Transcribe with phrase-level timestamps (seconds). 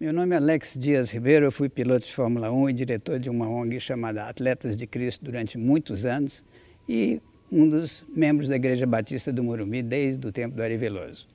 [0.00, 3.30] Meu nome é Alex Dias Ribeiro, eu fui piloto de Fórmula 1 e diretor de
[3.30, 6.44] uma ONG chamada Atletas de Cristo durante muitos anos
[6.88, 11.28] e um dos membros da Igreja Batista do Morumbi desde o tempo do Ari Veloso.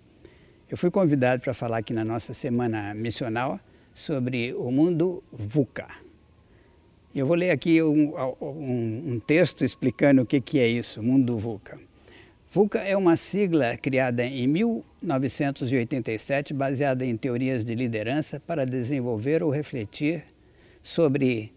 [0.69, 3.61] Eu fui convidado para falar aqui na nossa semana missional
[3.93, 5.87] sobre o mundo VUCA.
[7.15, 11.03] Eu vou ler aqui um, um, um texto explicando o que, que é isso, o
[11.03, 11.79] mundo VUCA.
[12.51, 19.51] VUCA é uma sigla criada em 1987, baseada em teorias de liderança para desenvolver ou
[19.51, 20.23] refletir
[20.81, 21.53] sobre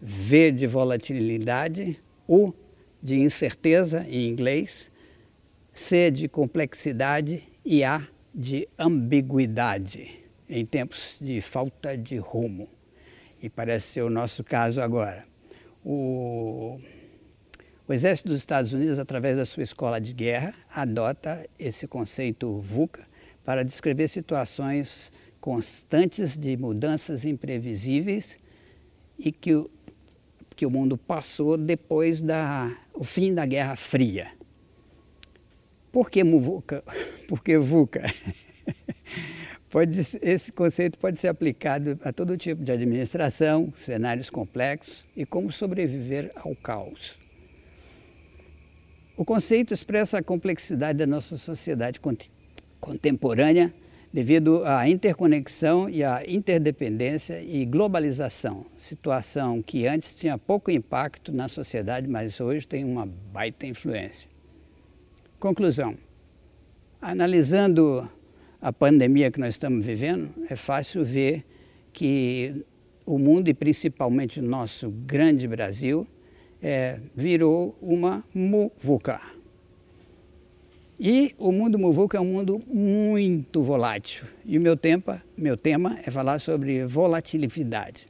[0.00, 2.52] V de volatilidade, U
[3.02, 4.88] de incerteza em inglês,
[5.72, 12.68] C de complexidade e A de ambiguidade em tempos de falta de rumo.
[13.42, 15.24] E parece ser o nosso caso agora.
[15.84, 16.78] O
[17.88, 23.06] o Exército dos Estados Unidos, através da sua escola de guerra, adota esse conceito VUCA
[23.44, 28.38] para descrever situações constantes de mudanças imprevisíveis
[29.16, 29.70] e que o,
[30.56, 34.32] que o mundo passou depois da o fim da Guerra Fria.
[35.92, 36.82] Por que VUCA?
[37.28, 38.02] Por que VUCA?
[39.70, 45.52] Pode, esse conceito pode ser aplicado a todo tipo de administração, cenários complexos e como
[45.52, 47.18] sobreviver ao caos.
[49.18, 51.98] O conceito expressa a complexidade da nossa sociedade
[52.78, 53.72] contemporânea
[54.12, 61.48] devido à interconexão e à interdependência e globalização, situação que antes tinha pouco impacto na
[61.48, 64.28] sociedade, mas hoje tem uma baita influência.
[65.40, 65.96] Conclusão:
[67.00, 68.06] analisando
[68.60, 71.42] a pandemia que nós estamos vivendo, é fácil ver
[71.90, 72.66] que
[73.06, 76.06] o mundo e principalmente o nosso grande Brasil
[76.66, 79.20] é, virou uma muvuca.
[80.98, 84.26] E o mundo muvuca é um mundo muito volátil.
[84.44, 88.08] E o meu, tempo, meu tema é falar sobre volatilidade.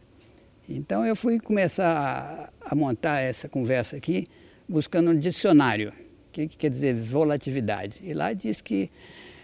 [0.67, 4.27] Então eu fui começar a, a montar essa conversa aqui
[4.67, 5.91] buscando um dicionário.
[5.91, 8.01] O que, que quer dizer volatilidade?
[8.03, 8.91] E lá diz que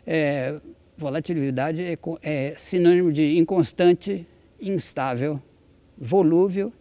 [0.07, 0.59] é,
[0.97, 4.27] volatilidade é, é sinônimo de inconstante,
[4.59, 5.39] instável,
[5.99, 6.73] volúvel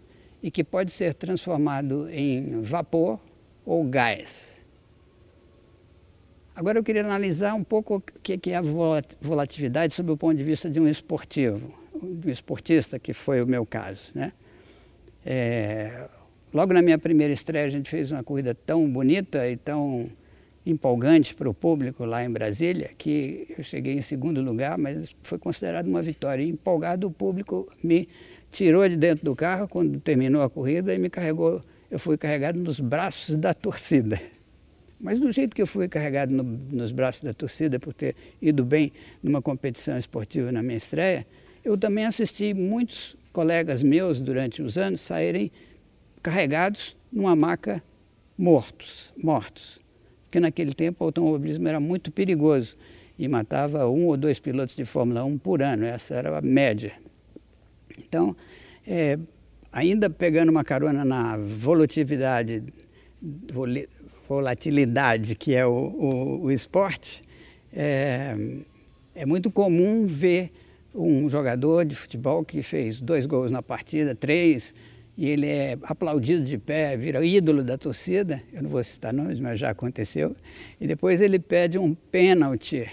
[0.42, 3.20] e que pode ser transformado em vapor
[3.66, 4.62] ou gás.
[6.56, 10.44] Agora eu queria analisar um pouco o que é a volatilidade sob o ponto de
[10.44, 14.12] vista de um esportivo, de um esportista, que foi o meu caso.
[14.14, 14.34] Né?
[15.26, 16.08] É,
[16.54, 20.10] logo na minha primeira estreia a gente fez uma corrida tão bonita e tão
[20.66, 25.40] empolgante para o público lá em Brasília que eu cheguei em segundo lugar, mas foi
[25.40, 26.44] considerado uma vitória.
[26.44, 28.08] E empolgado o público me
[28.52, 31.64] tirou de dentro do carro quando terminou a corrida e me carregou.
[31.90, 34.22] Eu fui carregado nos braços da torcida.
[35.00, 38.64] Mas do jeito que eu fui carregado no, nos braços da torcida por ter ido
[38.64, 38.92] bem
[39.24, 41.26] numa competição esportiva na minha estreia,
[41.64, 45.52] eu também assisti muitos colegas meus durante os anos saírem
[46.22, 47.82] carregados numa maca
[48.38, 49.80] mortos, mortos.
[50.24, 52.76] Porque naquele tempo o automobilismo era muito perigoso
[53.18, 56.94] e matava um ou dois pilotos de Fórmula 1 por ano, essa era a média.
[57.98, 58.36] Então,
[58.86, 59.18] é,
[59.72, 62.64] ainda pegando uma carona na volatilidade,
[65.38, 67.24] que é o, o, o esporte,
[67.74, 68.36] é,
[69.16, 70.52] é muito comum ver
[70.94, 74.76] um jogador de futebol que fez dois gols na partida, três,
[75.18, 79.40] e ele é aplaudido de pé, vira ídolo da torcida, eu não vou citar nomes,
[79.40, 80.36] mas já aconteceu,
[80.80, 82.90] e depois ele pede um pênalti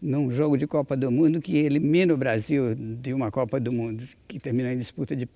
[0.00, 4.04] num jogo de Copa do Mundo que elimina o Brasil de uma Copa do Mundo,
[4.26, 5.28] que terminou em disputa de,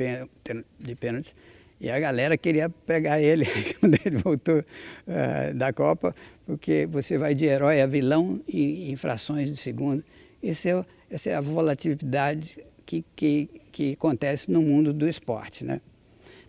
[0.78, 1.34] de pênaltis.
[1.80, 3.44] E a galera queria pegar ele
[3.80, 6.14] quando ele voltou uh, da Copa,
[6.46, 10.04] porque você vai de herói a vilão em, em frações de segundo.
[10.40, 15.64] Esse é, essa é a volatilidade que, que, que acontece no mundo do esporte.
[15.64, 15.80] Né?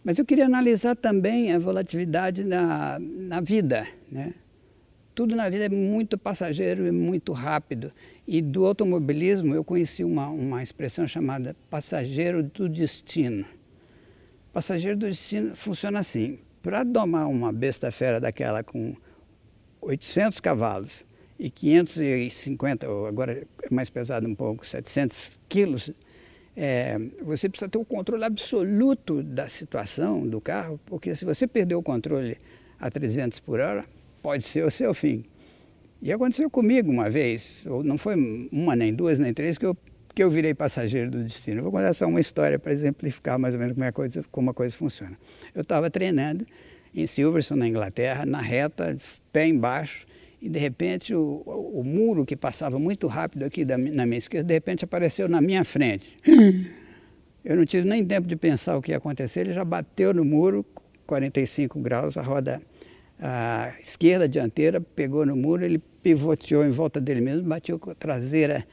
[0.04, 3.88] Mas eu queria analisar também a volatilidade na, na vida.
[4.12, 4.36] Né?
[5.16, 7.92] Tudo na vida é muito passageiro e muito rápido.
[8.28, 13.46] E do automobilismo eu conheci uma, uma expressão chamada passageiro do destino.
[14.52, 16.40] Passageiro do destino funciona assim.
[16.64, 18.96] Para domar uma besta fera daquela com
[19.82, 21.06] 800 cavalos
[21.38, 25.92] e 550, ou agora é mais pesado um pouco, 700 quilos,
[26.56, 31.76] é, você precisa ter o controle absoluto da situação do carro, porque se você perder
[31.76, 32.38] o controle
[32.80, 33.86] a 300 por hora,
[34.24, 35.26] pode ser o seu fim.
[36.02, 38.16] E aconteceu comigo uma vez, ou não foi
[38.52, 39.78] uma, nem duas, nem três, que eu,
[40.16, 41.60] que eu virei passageiro do destino.
[41.60, 44.26] Eu vou contar só uma história para exemplificar mais ou menos como, é a coisa,
[44.32, 45.16] como a coisa funciona.
[45.54, 46.46] Eu estava treinando
[46.96, 48.96] em Silverstone, na Inglaterra, na reta,
[49.32, 50.06] pé embaixo,
[50.42, 54.18] e de repente o, o, o muro que passava muito rápido aqui da, na minha
[54.18, 56.18] esquerda, de repente apareceu na minha frente.
[57.44, 60.24] Eu não tive nem tempo de pensar o que ia acontecer, ele já bateu no
[60.24, 60.66] muro,
[61.06, 62.62] 45 graus, a roda
[63.20, 67.96] a esquerda dianteira pegou no muro, ele pivoteou em volta dele mesmo, bateu com a
[67.96, 68.66] traseira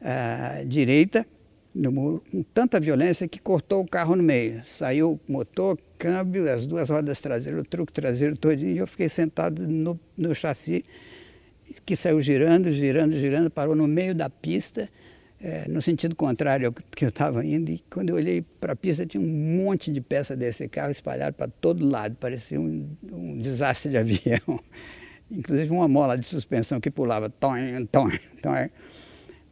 [0.00, 1.26] a direita
[1.74, 4.62] no muro com tanta violência que cortou o carro no meio.
[4.64, 9.66] Saiu motor, câmbio, as duas rodas traseiras, o truque traseiro todinho, e eu fiquei sentado
[9.66, 10.84] no, no chassi
[11.84, 14.88] que saiu girando, girando, girando, parou no meio da pista,
[15.40, 18.76] é, no sentido contrário ao que eu estava indo, e quando eu olhei para a
[18.76, 23.38] pista tinha um monte de peças desse carro espalhado para todo lado, parecia um, um,
[23.38, 24.60] desastre de avião.
[25.30, 27.54] Inclusive uma mola de suspensão que pulava, tom,
[27.92, 28.08] tom,
[28.42, 28.68] tom.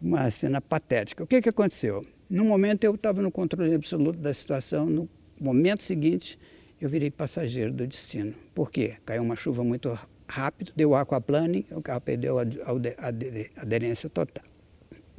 [0.01, 1.23] Uma cena patética.
[1.23, 2.05] O que, que aconteceu?
[2.29, 5.09] No momento eu estava no controle absoluto da situação, no
[5.41, 6.39] momento seguinte
[6.81, 8.35] eu virei passageiro do destino.
[8.55, 8.97] Por quê?
[9.05, 9.97] Caiu uma chuva muito
[10.29, 14.45] rápido, deu aquaplaning, o carro perdeu a, a, a aderência total,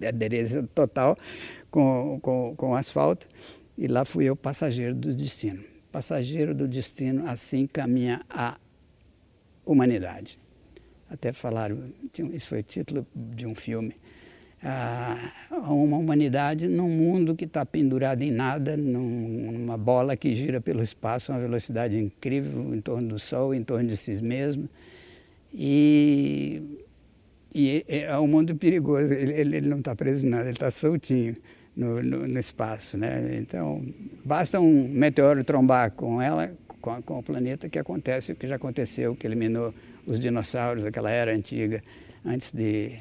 [0.05, 1.17] aderência total
[1.69, 3.27] com, com, com asfalto
[3.77, 5.63] e lá fui eu passageiro do destino.
[5.91, 8.57] Passageiro do destino, assim caminha a
[9.65, 10.39] humanidade.
[11.09, 11.91] Até falaram,
[12.33, 13.95] isso foi o título de um filme,
[15.53, 21.31] uma humanidade num mundo que está pendurado em nada, numa bola que gira pelo espaço
[21.31, 24.67] a uma velocidade incrível em torno do Sol, em torno de si mesmo.
[25.53, 26.61] E,
[27.57, 31.35] e é, um mundo perigoso, ele, ele não está preso nada, ele está soltinho
[31.75, 32.99] no, no, no, espaço.
[32.99, 33.35] Né?
[33.39, 33.83] Então,
[34.23, 38.57] basta um meteoro trombar com ela, com, com o planeta, que acontece o que já
[38.57, 39.73] aconteceu, que eliminou
[40.05, 41.81] os dinossauros, aquela era antiga,
[42.23, 42.99] antes de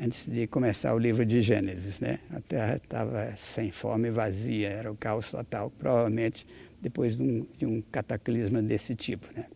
[0.00, 2.00] antes de começar o livro de Gênesis.
[2.00, 2.20] Né?
[2.30, 6.46] A terra estava sem fome, vazia, era o caos total, provavelmente
[6.80, 9.26] depois de um, de um cataclisma desse tipo.
[9.34, 9.46] Né?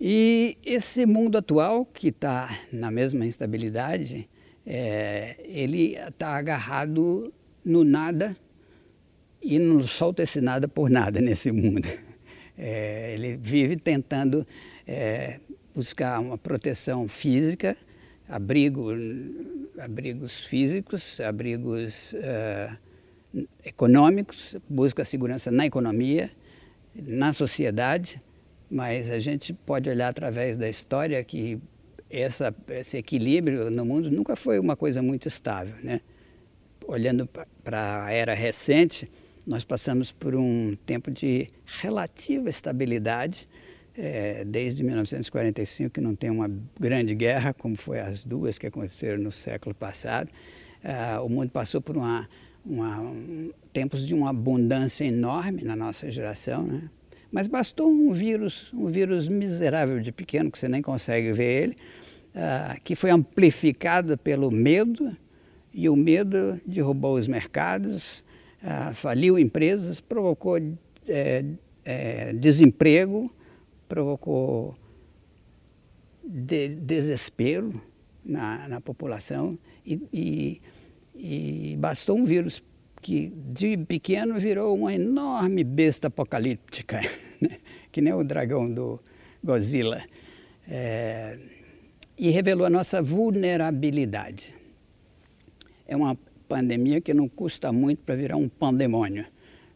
[0.00, 4.28] E esse mundo atual, que está na mesma instabilidade,
[4.64, 7.32] é, ele está agarrado
[7.64, 8.36] no nada
[9.42, 11.88] e não solta esse nada por nada nesse mundo.
[12.56, 14.46] É, ele vive tentando
[14.86, 15.40] é,
[15.74, 17.76] buscar uma proteção física,
[18.28, 18.88] abrigo,
[19.78, 22.76] abrigos físicos, abrigos uh,
[23.64, 26.30] econômicos, busca segurança na economia,
[26.94, 28.20] na sociedade,
[28.70, 31.58] mas a gente pode olhar através da história que
[32.10, 35.74] essa, esse equilíbrio no mundo nunca foi uma coisa muito estável.
[35.82, 36.00] Né?
[36.86, 37.28] Olhando
[37.62, 39.10] para a era recente,
[39.46, 43.46] nós passamos por um tempo de relativa estabilidade,
[43.96, 49.22] é, desde 1945 que não tem uma grande guerra, como foi as duas que aconteceram
[49.22, 50.30] no século passado.
[50.82, 52.28] É, o mundo passou por uma,
[52.64, 56.88] uma, um, tempos de uma abundância enorme na nossa geração, né?
[57.30, 61.76] Mas bastou um vírus, um vírus miserável de pequeno, que você nem consegue ver ele,
[62.34, 65.16] uh, que foi amplificado pelo medo,
[65.72, 68.24] e o medo derrubou os mercados,
[68.62, 70.58] uh, faliu empresas, provocou
[71.06, 71.44] é,
[71.84, 73.32] é, desemprego,
[73.88, 74.76] provocou
[76.22, 77.80] de, desespero
[78.24, 80.60] na, na população e, e,
[81.14, 82.62] e, bastou um vírus
[83.00, 87.00] que de pequeno virou uma enorme besta apocalíptica,
[87.40, 87.58] né?
[87.90, 89.00] que nem o dragão do
[89.42, 90.02] Godzilla,
[90.68, 91.38] é,
[92.16, 94.54] e revelou a nossa vulnerabilidade.
[95.86, 96.16] É uma
[96.48, 99.24] pandemia que não custa muito para virar um pandemônio.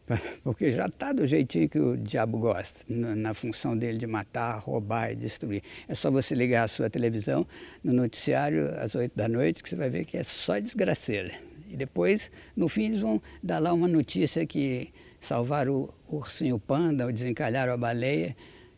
[0.43, 5.11] porque já está do jeitinho que o diabo gosta, na função dele de matar, roubar
[5.11, 5.63] e destruir.
[5.87, 7.47] É só você ligar a sua televisão
[7.83, 11.33] no noticiário às oito da noite que você vai ver que é só desgraceira.
[11.73, 17.03] E depois, no fim, eles vão dar lá uma notícia que salvaram o ursinho panda,
[17.03, 18.35] ou desencalharam a baleia,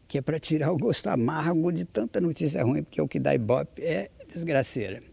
[0.07, 3.35] que é para tirar o gosto amargo de tanta notícia ruim, porque o que dá
[3.35, 5.03] ibope é desgraceira.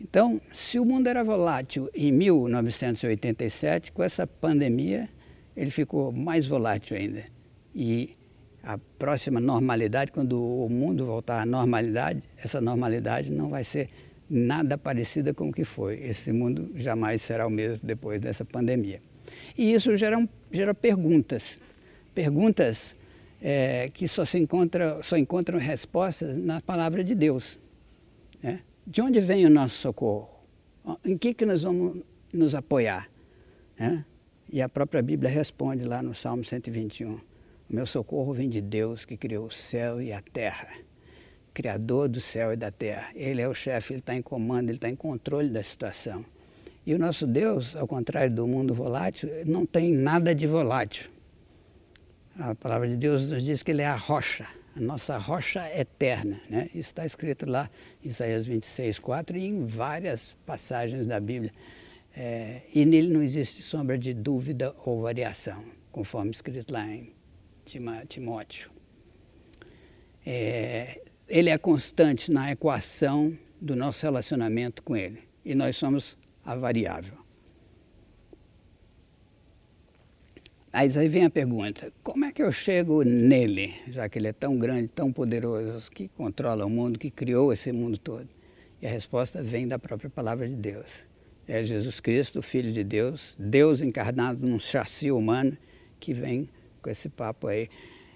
[0.00, 5.08] Então, se o mundo era volátil em 1987, com essa pandemia,
[5.56, 7.24] ele ficou mais volátil ainda.
[7.74, 8.16] E
[8.62, 13.90] a próxima normalidade, quando o mundo voltar à normalidade, essa normalidade não vai ser
[14.32, 16.02] nada parecida com o que foi.
[16.02, 19.02] Esse mundo jamais será o mesmo depois dessa pandemia.
[19.56, 21.60] E isso gera, gera perguntas,
[22.14, 22.96] perguntas
[23.42, 27.58] é, que só se encontra, só encontram respostas na palavra de Deus.
[28.42, 28.60] Né?
[28.86, 30.30] De onde vem o nosso socorro?
[31.04, 33.10] Em que, que nós vamos nos apoiar?
[33.78, 34.04] Né?
[34.50, 37.12] E a própria Bíblia responde lá no Salmo 121.
[37.14, 37.20] O
[37.68, 40.68] meu socorro vem de Deus que criou o céu e a terra.
[41.52, 43.10] Criador do céu e da terra.
[43.14, 46.24] Ele é o chefe, ele está em comando, ele está em controle da situação.
[46.84, 51.10] E o nosso Deus, ao contrário do mundo volátil, não tem nada de volátil.
[52.38, 56.40] A palavra de Deus nos diz que ele é a rocha, a nossa rocha eterna.
[56.48, 56.66] Né?
[56.68, 57.70] Isso está escrito lá
[58.02, 61.52] em Isaías 26, 4 e em várias passagens da Bíblia.
[62.16, 67.12] É, e nele não existe sombra de dúvida ou variação, conforme escrito lá em
[68.08, 68.70] Timóteo.
[70.26, 71.00] É,
[71.32, 77.16] ele é constante na equação do nosso relacionamento com ele e nós somos a variável.
[80.70, 84.58] Aí vem a pergunta: como é que eu chego nele, já que ele é tão
[84.58, 88.28] grande, tão poderoso, que controla o mundo, que criou esse mundo todo?
[88.82, 91.06] E a resposta vem da própria palavra de Deus.
[91.48, 95.56] É Jesus Cristo, Filho de Deus, Deus encarnado num chassi humano,
[95.98, 96.50] que vem
[96.82, 97.70] com esse papo aí.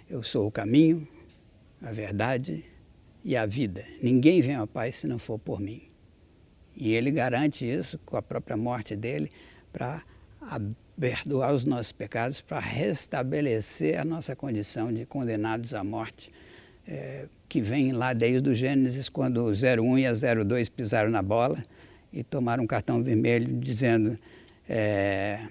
[0.08, 1.08] Eu sou o caminho,
[1.80, 2.75] a verdade
[3.26, 3.85] e a vida.
[4.00, 5.83] Ninguém vem ao Pai se não for por mim.
[6.76, 9.33] E ele garante isso com a própria morte dele
[9.73, 10.04] para
[10.97, 16.30] perdoar os nossos pecados, para restabelecer a nossa condição de condenados à morte,
[16.87, 21.21] é, que vem lá desde o Gênesis, quando o 01 e a 02 pisaram na
[21.21, 21.61] bola
[22.12, 24.16] e tomaram um cartão vermelho dizendo:
[24.68, 25.49] é,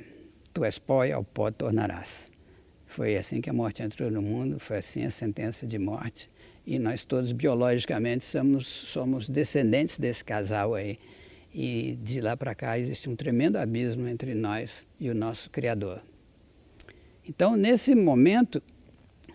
[0.53, 2.32] Tu és pó e ao pó tornarás.
[2.88, 6.29] Foi assim que a morte entrou no mundo, foi assim a sentença de morte.
[6.65, 10.98] E nós todos, biologicamente, somos, somos descendentes desse casal aí.
[11.53, 16.01] E de lá para cá existe um tremendo abismo entre nós e o nosso Criador.
[17.27, 18.62] Então, nesse momento,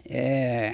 [0.08, 0.72] é,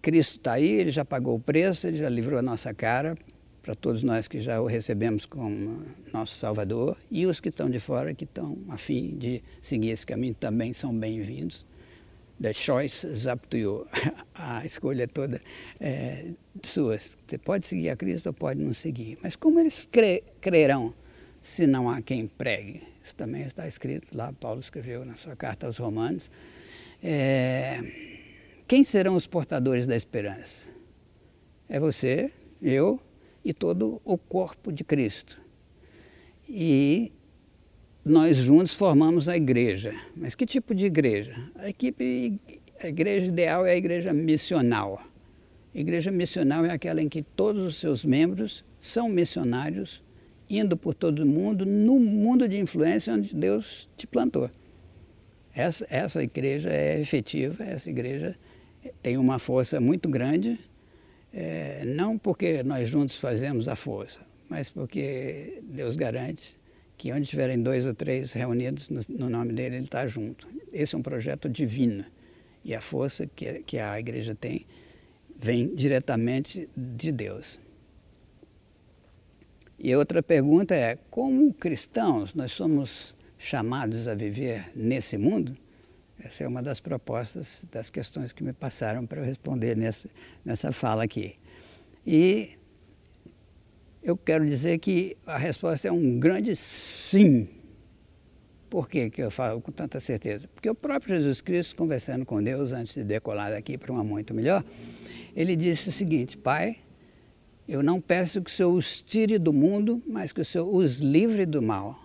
[0.00, 3.14] Cristo está aí, ele já pagou o preço, ele já livrou a nossa cara
[3.62, 7.78] para todos nós que já o recebemos como nosso Salvador e os que estão de
[7.78, 11.66] fora, que estão a fim de seguir esse caminho, também são bem-vindos.
[12.40, 13.86] The choice is up to you.
[14.34, 15.40] A escolha toda
[15.80, 16.30] é
[16.62, 16.96] sua.
[16.98, 19.18] Você pode seguir a Cristo ou pode não seguir.
[19.22, 20.94] Mas como eles cre crerão
[21.40, 22.82] se não há quem pregue?
[23.02, 26.30] Isso também está escrito lá, Paulo escreveu na sua carta aos Romanos.
[27.02, 27.82] É,
[28.68, 30.68] quem serão os portadores da esperança?
[31.68, 32.30] É você,
[32.62, 33.00] eu
[33.44, 35.40] e todo o corpo de Cristo.
[36.48, 37.12] E
[38.08, 39.94] nós juntos formamos a igreja.
[40.16, 41.34] Mas que tipo de igreja?
[41.56, 42.40] A equipe,
[42.82, 45.02] a igreja ideal é a igreja missional.
[45.74, 50.02] A igreja missional é aquela em que todos os seus membros são missionários,
[50.48, 54.50] indo por todo o mundo, no mundo de influência onde Deus te plantou.
[55.54, 58.36] Essa, essa igreja é efetiva, essa igreja
[59.02, 60.58] tem uma força muito grande,
[61.32, 66.57] é, não porque nós juntos fazemos a força, mas porque Deus garante
[66.98, 70.48] que onde tiverem dois ou três reunidos no, no nome dele, ele está junto.
[70.72, 72.04] Esse é um projeto divino.
[72.64, 74.66] E a força que, que a igreja tem
[75.38, 77.60] vem diretamente de Deus.
[79.78, 85.56] E outra pergunta é: como cristãos nós somos chamados a viver nesse mundo?
[86.18, 90.10] Essa é uma das propostas, das questões que me passaram para eu responder nessa,
[90.44, 91.36] nessa fala aqui.
[92.04, 92.58] E
[94.02, 97.48] eu quero dizer que a resposta é um grande sim.
[98.70, 100.48] Por que, que eu falo com tanta certeza?
[100.54, 104.34] Porque o próprio Jesus Cristo, conversando com Deus antes de decolar daqui para uma muito
[104.34, 104.62] melhor,
[105.34, 106.78] ele disse o seguinte: Pai,
[107.66, 111.00] eu não peço que o Senhor os tire do mundo, mas que o Senhor os
[111.00, 111.98] livre do mal.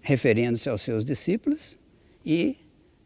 [0.00, 1.78] Referindo-se aos seus discípulos
[2.24, 2.58] e,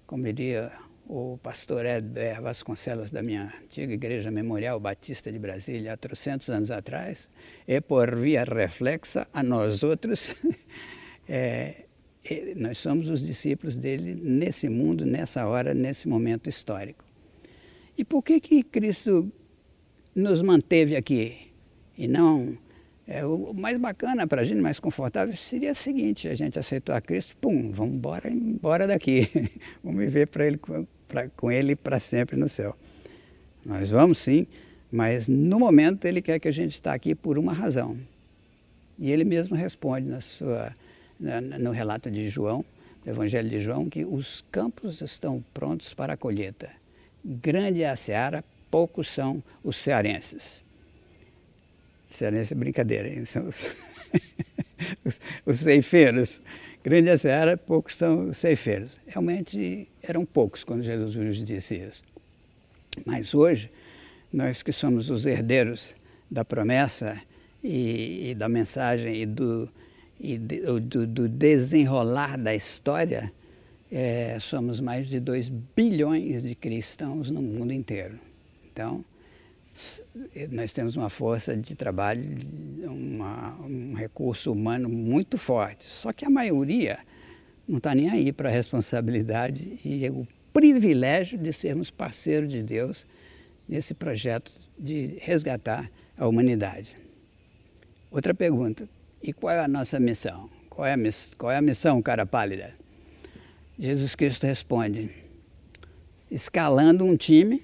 [0.05, 0.73] como diria
[1.09, 6.71] o pastor Edber Vasconcelos, da minha antiga Igreja Memorial Batista de Brasília, há 300 anos
[6.71, 7.31] atrás,
[7.67, 10.37] e por via reflexa a nós outros,
[11.27, 11.87] é,
[12.57, 17.03] nós somos os discípulos dele nesse mundo, nessa hora, nesse momento histórico.
[17.97, 19.33] E por que que Cristo
[20.15, 21.53] nos manteve aqui
[21.97, 22.59] e não
[23.07, 26.95] é, o mais bacana para a gente, mais confortável, seria o seguinte: a gente aceitou
[26.95, 29.27] a Cristo, pum, vamos embora, embora daqui,
[29.83, 30.61] vamos viver para ele
[31.09, 32.77] pra, com Ele para sempre no céu.
[33.65, 34.47] Nós vamos sim,
[34.93, 37.99] mas no momento Ele quer que a gente está aqui por uma razão.
[38.99, 40.75] E Ele mesmo responde na sua,
[41.19, 42.65] na, no relato de João,
[43.05, 46.71] do Evangelho de João, que os campos estão prontos para a colheita.
[47.25, 50.63] Grande é a seara, poucos são os cearenses.
[52.09, 53.25] Cearense é brincadeira, hein?
[53.25, 53.67] são os,
[55.05, 56.41] os, os ceifeiros.
[56.89, 58.99] Grande a seara, poucos são ceifeiros.
[59.07, 62.03] Realmente eram poucos quando Jesus disse isso.
[63.05, 63.71] Mas hoje,
[64.33, 65.95] nós que somos os herdeiros
[66.31, 67.21] da promessa
[67.63, 69.71] e, e da mensagem e, do,
[70.19, 73.31] e de, do, do, desenrolar da história,
[73.93, 78.19] é, somos mais de 2 bilhões de cristãos no mundo inteiro.
[78.73, 79.05] Então,
[80.51, 82.25] nós temos uma força de trabalho,
[82.85, 85.85] uma, um recurso humano muito forte.
[85.85, 86.99] Só que a maioria
[87.67, 93.07] não está nem aí para a responsabilidade e o privilégio de sermos parceiros de Deus
[93.69, 96.97] nesse projeto de resgatar a humanidade.
[98.11, 98.89] Outra pergunta:
[99.23, 100.49] e qual é a nossa missão?
[100.71, 102.75] Qual é a, miss qual é a missão, cara pálida?
[103.79, 105.11] Jesus Cristo responde:
[106.31, 107.63] escalando um time,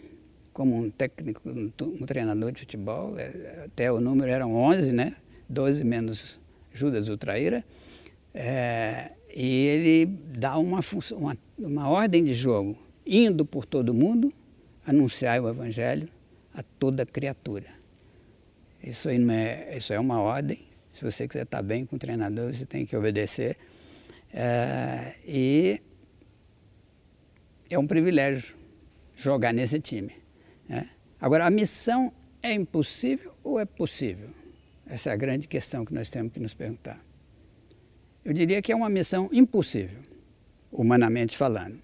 [0.54, 5.16] como um técnico, um treinador de futebol, é, até o número eram 11, né?
[5.49, 6.40] 12 menos
[6.73, 7.64] Judas o traíra,
[8.32, 10.80] é, e ele dá uma,
[11.12, 14.32] uma, uma ordem de jogo, indo por todo mundo,
[14.87, 16.08] anunciar o evangelho
[16.54, 17.66] a toda criatura.
[18.82, 20.58] Isso aí não é, isso é uma ordem.
[20.90, 23.56] Se você quiser estar bem com o treinador, você tem que obedecer.
[24.32, 25.80] É, e
[27.68, 28.54] é um privilégio
[29.16, 30.24] jogar nesse time.
[30.68, 30.88] Né?
[31.21, 34.28] Agora, a missão é impossível ou é possível?
[34.87, 37.00] Essa é a grande questão que nós temos que nos perguntar.
[38.25, 40.00] Eu diria que é uma missão impossível,
[40.71, 41.83] humanamente falando.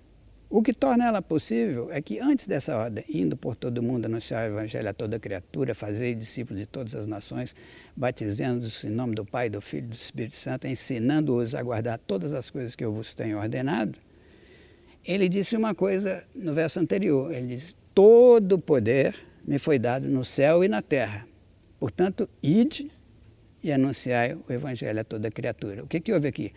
[0.49, 4.51] O que torna ela possível é que antes dessa ordem, indo por todo mundo anunciar
[4.51, 7.55] o evangelho a toda criatura, fazer discípulos de todas as nações,
[7.97, 12.35] batizando-os em nome do Pai, do Filho e do Espírito Santo, ensinando-os a guardar todas
[12.35, 14.01] as coisas que eu vos tenho ordenado,
[15.05, 17.33] ele disse uma coisa no verso anterior.
[17.33, 19.15] Ele disse: Todo poder
[19.47, 21.29] me foi dado no céu e na terra.
[21.79, 22.91] Portanto, ide
[23.63, 25.85] e anunciai o evangelho a toda criatura.
[25.85, 26.51] O que, que houve aqui?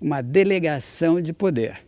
[0.00, 1.86] Uma delegação de poder.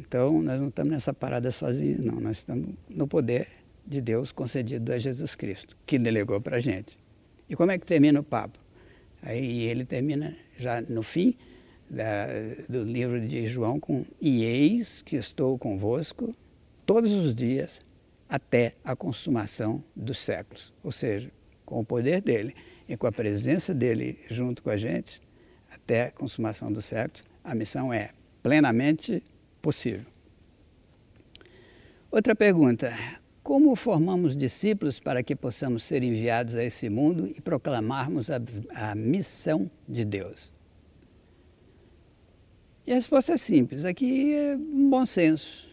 [0.00, 2.18] Então, nós não estamos nessa parada sozinhos, não.
[2.18, 3.46] Nós estamos no poder
[3.86, 6.98] de Deus concedido a Jesus Cristo, que delegou para a gente.
[7.48, 8.58] E como é que termina o papo?
[9.22, 11.36] Aí ele termina já no fim
[11.88, 12.26] da,
[12.68, 16.34] do livro de João com E eis que estou convosco
[16.84, 17.80] todos os dias
[18.32, 20.72] até a consumação dos séculos.
[20.82, 21.30] Ou seja,
[21.66, 22.54] com o poder dele
[22.88, 25.20] e com a presença dele junto com a gente,
[25.70, 28.12] até a consumação dos séculos, a missão é
[28.42, 29.22] plenamente
[29.60, 30.06] possível.
[32.10, 32.96] Outra pergunta:
[33.42, 38.40] como formamos discípulos para que possamos ser enviados a esse mundo e proclamarmos a,
[38.74, 40.50] a missão de Deus?
[42.86, 45.71] E a resposta é simples: aqui é um bom senso.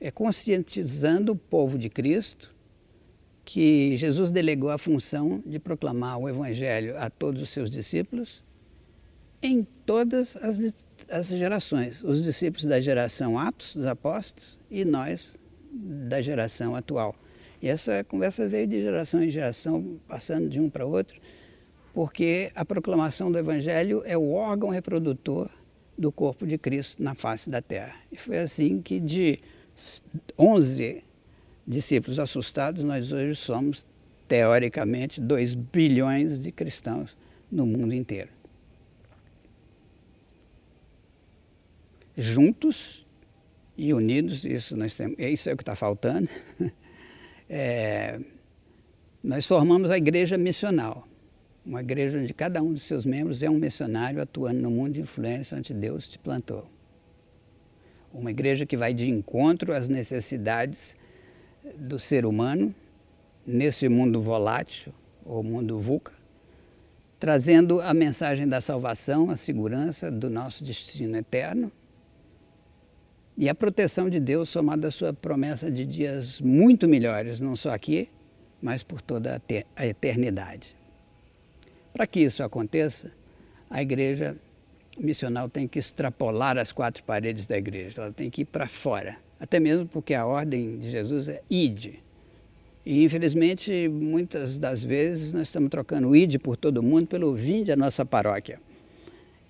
[0.00, 2.54] É conscientizando o povo de Cristo
[3.44, 8.42] que Jesus delegou a função de proclamar o Evangelho a todos os seus discípulos
[9.42, 12.02] em todas as, as gerações.
[12.02, 15.36] Os discípulos da geração Atos dos Apóstolos e nós
[15.70, 17.14] da geração atual.
[17.60, 21.20] E essa conversa veio de geração em geração, passando de um para outro,
[21.94, 25.50] porque a proclamação do Evangelho é o órgão reprodutor
[25.96, 27.94] do corpo de Cristo na face da terra.
[28.12, 29.38] E foi assim que de
[30.38, 31.04] 11
[31.66, 33.84] discípulos assustados, nós hoje somos,
[34.28, 37.16] teoricamente, 2 bilhões de cristãos
[37.50, 38.30] no mundo inteiro.
[42.16, 43.04] Juntos
[43.76, 46.28] e unidos, isso, nós temos, isso é o que está faltando,
[47.50, 48.18] é,
[49.22, 51.06] nós formamos a igreja missional.
[51.64, 55.00] Uma igreja onde cada um dos seus membros é um missionário atuando no mundo de
[55.00, 56.70] influência onde Deus te plantou.
[58.16, 60.96] Uma igreja que vai de encontro às necessidades
[61.76, 62.74] do ser humano
[63.46, 66.14] nesse mundo volátil, ou mundo VUCA,
[67.20, 71.70] trazendo a mensagem da salvação, a segurança do nosso destino eterno
[73.36, 77.70] e a proteção de Deus somada à sua promessa de dias muito melhores, não só
[77.70, 78.08] aqui,
[78.62, 79.42] mas por toda
[79.76, 80.74] a eternidade.
[81.92, 83.12] Para que isso aconteça,
[83.68, 84.38] a igreja
[84.98, 89.18] missional tem que extrapolar as quatro paredes da igreja, ela tem que ir para fora
[89.38, 92.02] até mesmo porque a ordem de Jesus é ide.
[92.84, 97.72] E infelizmente, muitas das vezes nós estamos trocando o ide por todo mundo pelo vinde
[97.72, 98.60] à nossa paróquia.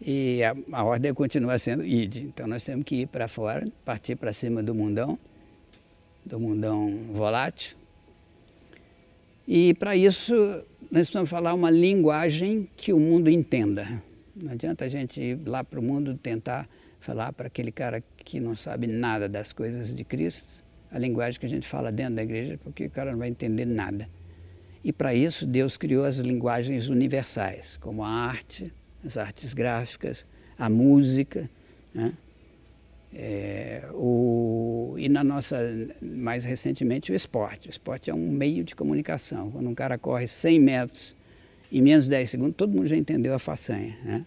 [0.01, 2.23] E a, a ordem continua sendo ide.
[2.23, 5.19] Então nós temos que ir para fora, partir para cima do mundão,
[6.25, 7.77] do mundão volátil.
[9.47, 10.35] E para isso
[10.91, 14.03] nós precisamos falar uma linguagem que o mundo entenda.
[14.39, 16.69] Não adianta a gente ir lá para o mundo tentar
[17.01, 20.47] falar para aquele cara que não sabe nada das coisas de Cristo,
[20.91, 23.65] a linguagem que a gente fala dentro da igreja, porque o cara não vai entender
[23.65, 24.09] nada.
[24.85, 28.71] E para isso Deus criou as linguagens universais, como a arte,
[29.05, 30.27] as artes gráficas,
[30.59, 31.49] a música,
[31.95, 32.13] né?
[33.15, 35.57] É, o, e na nossa,
[36.03, 37.69] mais recentemente, o esporte.
[37.69, 39.51] O esporte é um meio de comunicação.
[39.51, 41.17] Quando um cara corre 100 metros
[41.71, 43.99] em menos de 10 segundos, todo mundo já entendeu a façanha.
[44.05, 44.27] Né?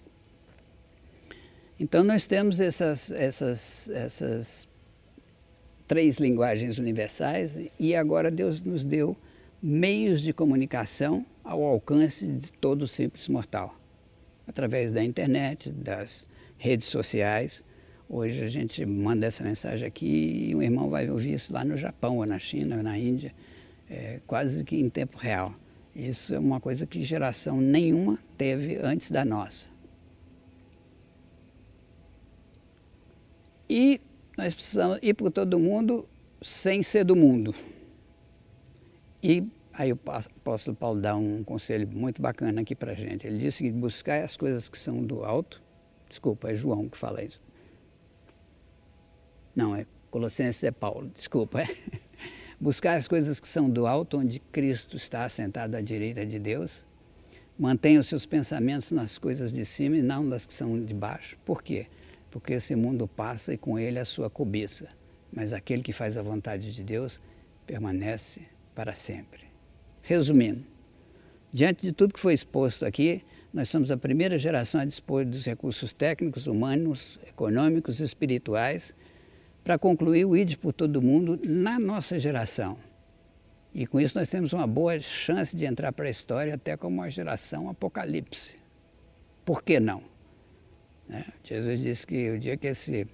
[1.80, 4.68] Então nós temos essas, essas, essas
[5.88, 9.16] três linguagens universais e agora Deus nos deu
[9.62, 13.78] meios de comunicação ao alcance de todo simples mortal,
[14.48, 17.64] através da internet, das redes sociais,
[18.12, 21.78] Hoje a gente manda essa mensagem aqui e o irmão vai ouvir isso lá no
[21.78, 23.32] Japão, ou na China, ou na Índia,
[23.88, 25.54] é, quase que em tempo real.
[26.00, 29.68] Isso é uma coisa que geração nenhuma teve antes da nossa.
[33.70, 34.00] E
[34.38, 36.08] nós precisamos ir por todo mundo
[36.42, 37.54] sem ser do mundo.
[39.22, 43.28] E aí o apóstolo Paulo dá um conselho muito bacana aqui para a gente.
[43.28, 45.62] Ele diz que buscar as coisas que são do alto.
[46.08, 47.42] Desculpa, é João que fala isso.
[49.54, 51.62] Não, é Colossenses é Paulo, desculpa.
[51.62, 51.68] É.
[52.62, 56.84] Buscar as coisas que são do alto, onde Cristo está assentado à direita de Deus.
[57.58, 61.38] Mantenha os seus pensamentos nas coisas de cima e não nas que são de baixo.
[61.46, 61.88] Por quê?
[62.30, 64.90] Porque esse mundo passa e com ele a sua cobiça.
[65.32, 67.22] Mas aquele que faz a vontade de Deus
[67.66, 68.42] permanece
[68.76, 69.44] para sempre.
[70.02, 70.66] Resumindo,
[71.54, 75.46] diante de tudo que foi exposto aqui, nós somos a primeira geração a dispor dos
[75.46, 78.94] recursos técnicos, humanos, econômicos e espirituais
[79.70, 82.76] para concluir o ID por todo mundo na nossa geração.
[83.72, 86.96] E com isso nós temos uma boa chance de entrar para a história até como
[86.96, 88.56] uma geração apocalipse.
[89.46, 90.02] Por que não?
[91.08, 91.24] Né?
[91.44, 93.06] Jesus disse que o dia que esse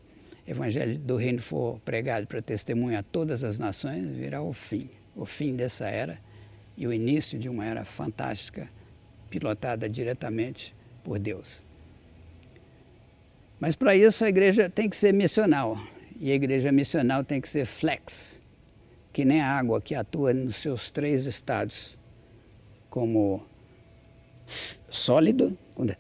[0.48, 4.90] evangelho do reino for pregado para testemunha a todas as nações, virá o fim.
[5.14, 6.18] O fim dessa era
[6.78, 8.70] e o início de uma era fantástica,
[9.30, 11.62] pilotada diretamente por Deus.
[13.60, 15.78] Mas para isso a igreja tem que ser missional.
[16.18, 18.42] E a igreja missional tem que ser flex,
[19.12, 21.98] que nem a água que atua nos seus três estados,
[22.90, 23.46] como
[24.90, 25.98] sólido, quando, é,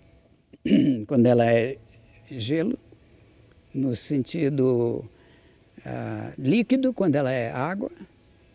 [1.29, 1.77] ela é
[2.31, 2.79] gelo,
[3.73, 5.03] no sentido
[5.79, 7.91] uh, líquido, quando ela é água,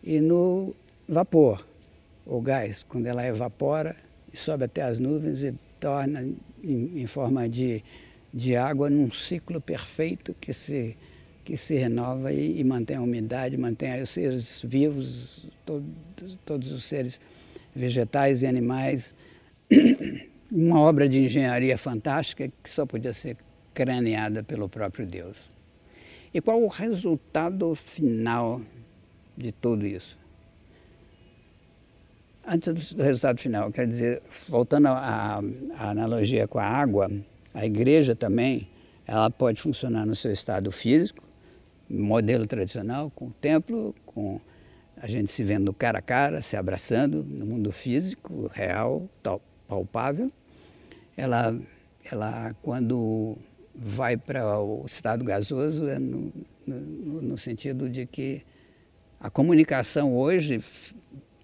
[0.03, 0.75] e no
[1.07, 1.63] vapor,
[2.25, 3.95] ou gás, quando ela evapora
[4.33, 6.27] e sobe até as nuvens e torna
[6.63, 7.83] em, em forma de,
[8.33, 10.97] de água num ciclo perfeito que se
[11.43, 15.45] que se renova e, e mantém a umidade, mantém os seres vivos,
[16.45, 17.19] todos, os seres
[17.75, 19.15] vegetais e animais.
[20.51, 23.37] Uma obra de engenharia fantástica que só podia ser
[23.73, 25.49] craneada pelo próprio Deus.
[26.33, 28.61] E qual o resultado final
[29.37, 30.17] de tudo isso?
[32.45, 35.41] Antes do resultado final, quer dizer, voltando à,
[35.75, 37.09] à analogia com a água,
[37.53, 38.67] a igreja também,
[39.05, 41.23] ela pode funcionar no seu estado físico,
[41.91, 44.39] modelo tradicional, com o templo, com
[44.97, 49.09] a gente se vendo cara a cara, se abraçando no mundo físico, real,
[49.67, 50.31] palpável.
[51.17, 51.57] Ela,
[52.11, 53.37] ela quando
[53.75, 56.31] vai para o estado gasoso, é no,
[56.65, 58.43] no, no sentido de que
[59.19, 60.63] a comunicação hoje,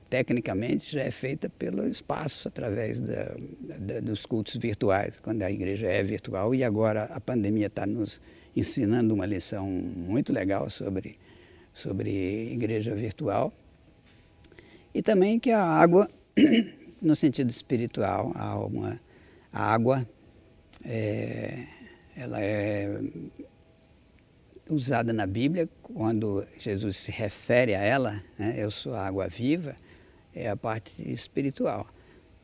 [0.10, 5.88] tecnicamente, já é feita pelo espaço, através da, da, dos cultos virtuais, quando a igreja
[5.88, 8.21] é virtual e agora a pandemia está nos
[8.60, 11.17] ensinando uma lição muito legal sobre,
[11.74, 13.54] sobre igreja virtual.
[14.93, 16.10] E também que a água,
[17.02, 19.00] no sentido espiritual, a, alma,
[19.54, 20.08] a água
[20.84, 21.65] é,
[22.15, 23.00] ela é
[24.70, 29.76] usada na Bíblia quando Jesus se refere a ela, né, eu sou a água viva,
[30.34, 31.88] é a parte espiritual.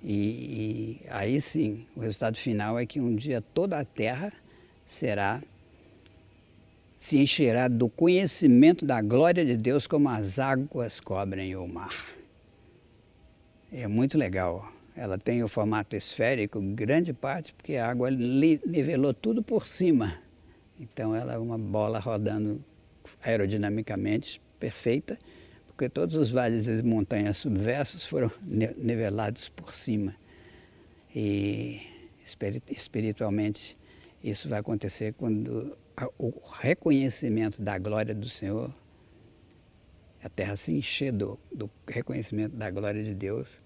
[0.02, 4.32] E, e, aí sim, o resultado final é que um dia toda a terra
[4.86, 5.42] será
[7.04, 11.94] se encherá do conhecimento da glória de Deus como as águas cobrem o mar.
[13.70, 14.72] É muito legal.
[14.96, 20.18] Ela tem o formato esférico, grande parte, porque a água nivelou tudo por cima.
[20.80, 22.64] Então ela é uma bola rodando
[23.22, 25.20] aerodinamicamente perfeita,
[25.68, 28.32] porque todos os vales e montanhas subversos foram
[28.78, 30.16] nivelados por cima.
[31.14, 31.82] E
[32.70, 33.78] espiritualmente
[34.24, 35.76] isso vai acontecer quando
[36.18, 38.74] o reconhecimento da glória do Senhor,
[40.24, 43.62] a terra se encher do, do reconhecimento da glória de Deus,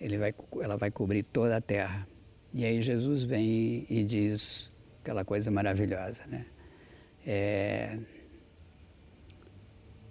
[0.00, 2.08] ele vai, ela vai cobrir toda a terra.
[2.52, 6.46] E aí Jesus vem e, diz aquela coisa maravilhosa, né?
[7.24, 7.98] É,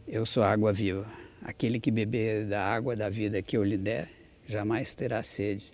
[0.08, 1.06] eu sou água viva.
[1.42, 4.10] Aquele que beber da água da vida que eu lhe der,
[4.46, 5.72] jamais terá sede.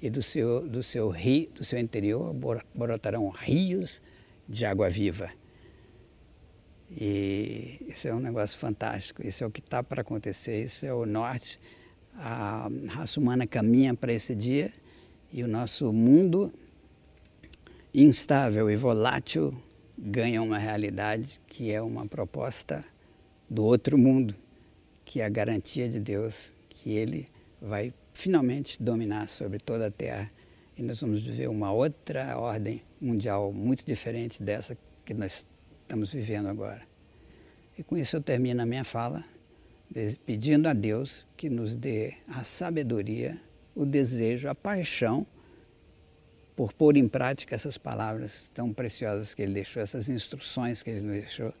[0.00, 2.34] E do seu, do seu rio, do seu interior
[2.74, 4.02] brotarão rios
[4.52, 5.30] de água viva.
[6.90, 10.92] E isso é um negócio fantástico, isso é o que está para acontecer, isso é
[10.92, 11.58] o norte.
[12.16, 14.70] A raça humana caminha para esse dia
[15.32, 16.52] e o nosso mundo
[17.94, 19.56] instável e volátil
[19.96, 22.84] ganha uma realidade que é uma proposta
[23.48, 24.34] do outro mundo,
[25.02, 27.26] que é a garantia de Deus que Ele
[27.58, 30.28] vai finalmente dominar sobre toda a terra
[30.82, 35.46] e nós vamos viver uma outra ordem mundial muito diferente dessa que nós
[35.82, 36.82] estamos vivendo agora.
[37.78, 39.24] E com isso eu termino a minha fala,
[40.26, 43.40] pedindo a Deus que nos dê a sabedoria,
[43.76, 45.24] o desejo, a paixão
[46.56, 51.02] por pôr em prática essas palavras tão preciosas que Ele deixou, essas instruções que Ele
[51.02, 51.54] nos deixou,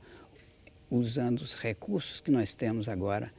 [0.90, 3.32] usando os recursos que nós temos agora.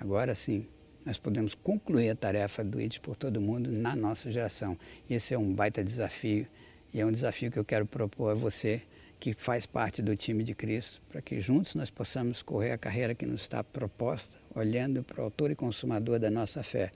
[0.00, 0.66] Agora sim,
[1.04, 4.76] nós podemos concluir a tarefa do ID por todo mundo na nossa geração.
[5.08, 6.46] Esse é um baita desafio
[6.92, 8.82] e é um desafio que eu quero propor a você
[9.18, 13.14] que faz parte do time de Cristo, para que juntos nós possamos correr a carreira
[13.14, 16.90] que nos está proposta, olhando para o autor e consumador da nossa fé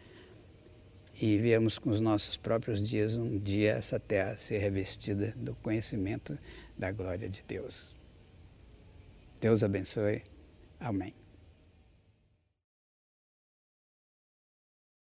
[1.21, 6.37] e vemos com os nossos próprios dias um dia essa terra ser revestida do conhecimento
[6.77, 7.95] da glória de Deus.
[9.41, 10.23] Deus abençoe.
[10.81, 11.24] Amém.